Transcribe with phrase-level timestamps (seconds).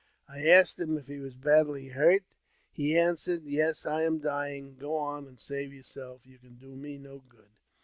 [0.27, 2.23] I asked him if he was badly hurt;
[2.71, 6.75] he an swered," Yes, I am dying; go on and save yourself: you can do
[6.75, 7.51] me no good."